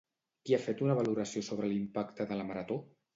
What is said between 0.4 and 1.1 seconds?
Qui ha fet una